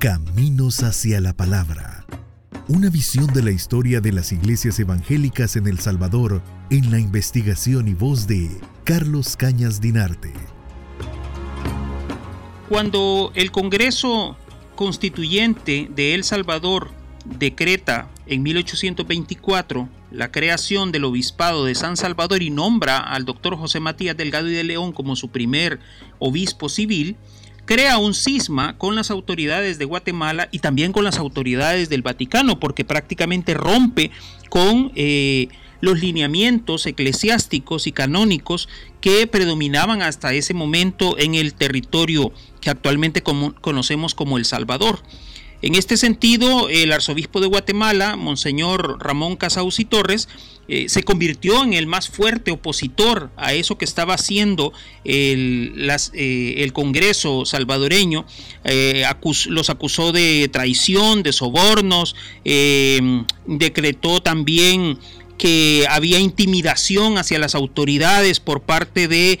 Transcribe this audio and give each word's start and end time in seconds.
Caminos 0.00 0.82
hacia 0.82 1.20
la 1.20 1.34
Palabra. 1.34 2.06
Una 2.68 2.88
visión 2.88 3.26
de 3.34 3.42
la 3.42 3.50
historia 3.50 4.00
de 4.00 4.12
las 4.12 4.32
iglesias 4.32 4.80
evangélicas 4.80 5.56
en 5.56 5.66
El 5.66 5.78
Salvador 5.78 6.40
en 6.70 6.90
la 6.90 6.98
investigación 6.98 7.86
y 7.86 7.92
voz 7.92 8.26
de 8.26 8.48
Carlos 8.84 9.36
Cañas 9.36 9.78
Dinarte. 9.78 10.32
Cuando 12.70 13.30
el 13.34 13.50
Congreso 13.50 14.38
Constituyente 14.74 15.90
de 15.94 16.14
El 16.14 16.24
Salvador 16.24 16.92
decreta 17.38 18.08
en 18.24 18.42
1824 18.42 19.86
la 20.12 20.32
creación 20.32 20.92
del 20.92 21.04
Obispado 21.04 21.66
de 21.66 21.74
San 21.74 21.98
Salvador 21.98 22.42
y 22.42 22.48
nombra 22.48 22.96
al 23.00 23.26
doctor 23.26 23.54
José 23.54 23.80
Matías 23.80 24.16
Delgado 24.16 24.48
y 24.48 24.54
de 24.54 24.64
León 24.64 24.92
como 24.92 25.14
su 25.14 25.28
primer 25.28 25.78
obispo 26.18 26.70
civil, 26.70 27.18
crea 27.70 27.98
un 27.98 28.14
cisma 28.14 28.76
con 28.78 28.96
las 28.96 29.12
autoridades 29.12 29.78
de 29.78 29.84
Guatemala 29.84 30.48
y 30.50 30.58
también 30.58 30.90
con 30.90 31.04
las 31.04 31.18
autoridades 31.18 31.88
del 31.88 32.02
Vaticano, 32.02 32.58
porque 32.58 32.84
prácticamente 32.84 33.54
rompe 33.54 34.10
con 34.48 34.90
eh, 34.96 35.46
los 35.80 36.00
lineamientos 36.00 36.84
eclesiásticos 36.86 37.86
y 37.86 37.92
canónicos 37.92 38.68
que 39.00 39.24
predominaban 39.28 40.02
hasta 40.02 40.34
ese 40.34 40.52
momento 40.52 41.16
en 41.16 41.36
el 41.36 41.54
territorio 41.54 42.32
que 42.60 42.70
actualmente 42.70 43.22
conocemos 43.22 44.16
como 44.16 44.36
El 44.36 44.46
Salvador. 44.46 45.00
En 45.62 45.74
este 45.74 45.96
sentido, 45.96 46.68
el 46.70 46.92
arzobispo 46.92 47.40
de 47.40 47.46
Guatemala, 47.46 48.16
Monseñor 48.16 48.98
Ramón 49.00 49.36
Casausi 49.36 49.84
Torres, 49.84 50.28
eh, 50.68 50.88
se 50.88 51.02
convirtió 51.02 51.64
en 51.64 51.74
el 51.74 51.86
más 51.86 52.08
fuerte 52.08 52.52
opositor 52.52 53.30
a 53.36 53.54
eso 53.54 53.76
que 53.76 53.84
estaba 53.84 54.14
haciendo 54.14 54.72
el, 55.04 55.90
eh, 56.14 56.70
Congreso 56.72 57.44
salvadoreño. 57.44 58.24
Eh, 58.64 59.04
los 59.48 59.68
acusó 59.68 60.12
de 60.12 60.48
traición, 60.48 61.22
de 61.24 61.32
sobornos, 61.32 62.14
decretó 62.44 64.22
también 64.22 64.98
que 65.40 65.86
había 65.88 66.18
intimidación 66.18 67.16
hacia 67.16 67.38
las 67.38 67.54
autoridades 67.54 68.40
por 68.40 68.60
parte 68.60 69.08
de 69.08 69.38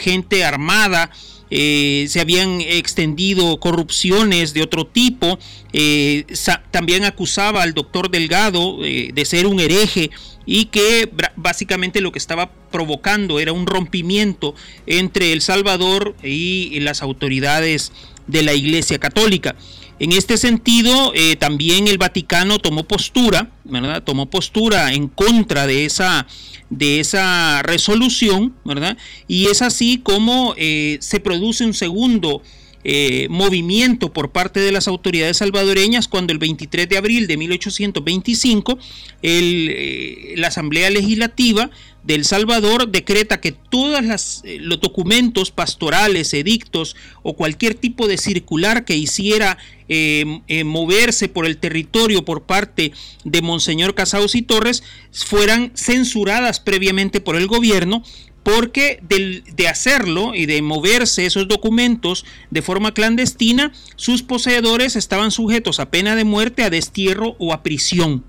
gente 0.00 0.44
armada 0.44 1.10
eh, 1.48 2.06
se 2.08 2.20
habían 2.20 2.60
extendido 2.60 3.58
corrupciones 3.60 4.52
de 4.52 4.62
otro 4.62 4.86
tipo. 4.86 5.38
Eh, 5.72 6.24
también 6.70 7.04
acusaba 7.04 7.62
al 7.62 7.74
doctor 7.74 8.10
Delgado 8.10 8.84
eh, 8.84 9.10
de 9.14 9.24
ser 9.24 9.46
un 9.46 9.60
hereje 9.60 10.10
y 10.44 10.66
que 10.66 11.10
básicamente 11.36 12.00
lo 12.00 12.12
que 12.12 12.18
estaba 12.18 12.50
provocando 12.70 13.38
era 13.38 13.52
un 13.52 13.66
rompimiento 13.66 14.54
entre 14.86 15.32
El 15.32 15.40
Salvador 15.40 16.14
y 16.22 16.78
las 16.80 17.02
autoridades 17.02 17.92
de 18.26 18.42
la 18.42 18.54
Iglesia 18.54 18.98
Católica. 18.98 19.56
En 19.98 20.12
este 20.12 20.36
sentido, 20.36 21.14
también 21.38 21.88
el 21.88 21.96
Vaticano 21.96 22.58
tomó 22.58 22.84
postura, 22.84 23.50
¿verdad? 23.64 24.02
Tomó 24.02 24.26
postura 24.26 24.92
en 24.92 25.08
contra 25.08 25.66
de 25.66 25.86
esa 25.86 26.26
de 26.70 27.00
esa 27.00 27.62
resolución, 27.62 28.54
¿verdad? 28.64 28.96
Y 29.28 29.46
es 29.46 29.62
así 29.62 29.98
como 29.98 30.54
eh, 30.56 30.98
se 31.00 31.20
produce 31.20 31.64
un 31.64 31.74
segundo 31.74 32.42
eh, 32.88 33.26
movimiento 33.30 34.12
por 34.12 34.30
parte 34.30 34.60
de 34.60 34.70
las 34.70 34.86
autoridades 34.86 35.38
salvadoreñas 35.38 36.06
cuando 36.06 36.32
el 36.32 36.38
23 36.38 36.88
de 36.88 36.96
abril 36.96 37.26
de 37.26 37.36
1825 37.36 38.78
eh, 39.22 40.34
la 40.36 40.46
Asamblea 40.46 40.88
Legislativa 40.90 41.68
del 42.04 42.24
Salvador 42.24 42.88
decreta 42.88 43.40
que 43.40 43.50
todos 43.50 44.44
los 44.60 44.80
documentos 44.80 45.50
pastorales, 45.50 46.32
edictos 46.32 46.94
o 47.24 47.34
cualquier 47.34 47.74
tipo 47.74 48.06
de 48.06 48.18
circular 48.18 48.84
que 48.84 48.94
hiciera 48.94 49.58
moverse 50.64 51.28
por 51.28 51.46
el 51.46 51.58
territorio 51.58 52.24
por 52.24 52.44
parte 52.44 52.92
de 53.24 53.42
Monseñor 53.42 53.96
Casaus 53.96 54.36
y 54.36 54.42
Torres 54.42 54.84
fueran 55.10 55.72
censuradas 55.74 56.60
previamente 56.60 57.20
por 57.20 57.34
el 57.34 57.48
gobierno 57.48 58.04
porque 58.46 59.00
de 59.02 59.66
hacerlo 59.66 60.32
y 60.32 60.46
de 60.46 60.62
moverse 60.62 61.26
esos 61.26 61.48
documentos 61.48 62.24
de 62.52 62.62
forma 62.62 62.94
clandestina, 62.94 63.72
sus 63.96 64.22
poseedores 64.22 64.94
estaban 64.94 65.32
sujetos 65.32 65.80
a 65.80 65.90
pena 65.90 66.14
de 66.14 66.22
muerte, 66.22 66.62
a 66.62 66.70
destierro 66.70 67.34
o 67.40 67.52
a 67.52 67.64
prisión. 67.64 68.24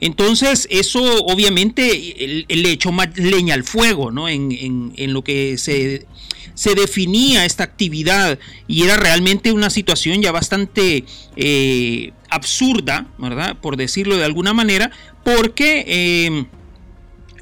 Entonces, 0.00 0.66
eso 0.70 1.22
obviamente 1.26 2.46
le 2.48 2.70
echó 2.70 2.92
más 2.92 3.14
leña 3.18 3.52
al 3.52 3.62
fuego, 3.62 4.10
¿no? 4.10 4.26
En, 4.30 5.12
lo 5.12 5.22
que 5.22 5.58
se, 5.58 6.06
se, 6.54 6.74
definía 6.74 7.44
esta 7.44 7.64
actividad 7.64 8.38
y 8.68 8.84
era 8.84 8.96
realmente 8.96 9.52
una 9.52 9.68
situación 9.68 10.22
ya 10.22 10.32
bastante 10.32 11.04
eh, 11.36 12.12
absurda, 12.30 13.06
¿verdad? 13.18 13.58
Por 13.60 13.76
decirlo 13.76 14.16
de 14.16 14.24
alguna 14.24 14.54
manera, 14.54 14.90
porque... 15.24 15.84
Eh, 15.86 16.46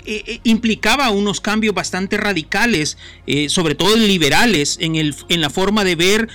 eh, 0.07 0.23
eh, 0.27 0.41
implicaba 0.45 1.11
unos 1.11 1.41
cambios 1.41 1.75
bastante 1.75 2.17
radicales, 2.17 2.97
eh, 3.27 3.49
sobre 3.49 3.75
todo 3.75 3.97
liberales, 3.97 4.79
en, 4.81 4.95
el, 4.95 5.17
en, 5.29 5.41
la 5.41 5.51
forma 5.51 5.83
de 5.83 5.97
ver 5.97 6.29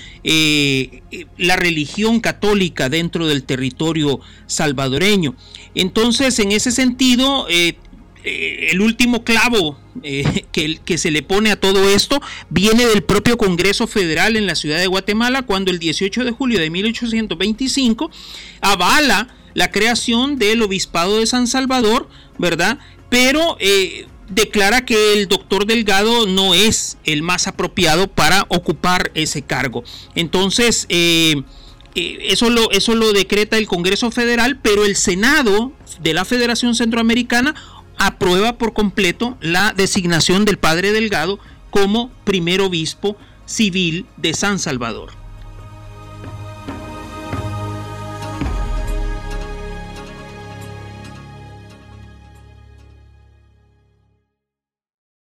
la 1.38 1.56
religión 1.56 2.20
católica 2.20 2.90
dentro 2.90 3.28
del 3.28 3.44
territorio 3.44 4.20
salvadoreño. 4.46 5.36
Entonces, 5.74 6.38
en 6.40 6.52
ese 6.52 6.72
sentido, 6.72 7.48
el 7.48 8.82
último 8.82 9.24
clavo 9.24 9.80
que, 10.52 10.80
que, 10.84 10.98
se 10.98 11.12
le 11.12 11.24
pone 11.24 11.52
a 11.52 11.60
todo 11.60 11.90
esto 11.90 12.22
viene 12.50 12.86
del 12.86 13.04
propio 13.04 13.38
Congreso 13.38 13.88
Federal 13.88 14.36
en 14.36 14.48
la 14.48 14.56
ciudad 14.56 14.80
de 14.80 14.88
Guatemala, 14.88 15.44
cuando 15.44 15.72
el 15.72 15.80
18 15.80 16.26
de 16.26 16.32
julio 16.32 16.60
de 16.60 16.70
1825 16.70 18.12
avala 18.60 19.30
la 19.54 19.72
creación 19.72 20.38
del 20.38 20.62
Obispado 20.62 21.18
de 21.18 21.26
San 21.26 21.48
Salvador, 21.48 22.08
¿verdad? 22.38 22.80
pero 23.12 23.58
eh, 23.60 24.08
declara 24.30 24.86
que 24.86 25.12
el 25.12 25.28
doctor 25.28 25.66
Delgado 25.66 26.28
no 26.28 26.56
es 26.56 26.98
el 27.04 27.24
más 27.24 27.46
apropiado 27.46 28.08
para 28.08 28.46
ocupar 28.48 29.12
ese 29.16 29.42
cargo. 29.42 29.84
Entonces, 30.16 30.86
eh, 30.88 31.44
eh, 31.94 32.20
eso, 32.30 32.72
eso 32.72 32.96
lo 32.96 33.12
decreta 33.12 33.58
el 33.58 33.68
Congreso 33.68 34.12
Federal, 34.12 34.58
pero 34.62 34.86
el 34.86 34.96
Senado 34.96 35.74
de 36.00 36.14
la 36.14 36.24
Federación 36.24 36.74
Centroamericana 36.74 37.54
aprueba 37.98 38.58
por 38.58 38.72
completo 38.72 39.38
la 39.42 39.74
designación 39.76 40.46
del 40.46 40.58
padre 40.58 40.94
Delgado 40.94 41.38
como 41.70 42.12
primer 42.24 42.62
obispo 42.62 43.18
civil 43.46 44.06
de 44.16 44.34
San 44.34 44.58
Salvador. 44.58 45.21